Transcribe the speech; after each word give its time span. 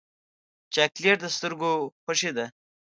چاکلېټ 0.73 1.17
د 1.21 1.25
سترګو 1.35 1.71
خوښي 2.03 2.31
ده. 2.37 2.45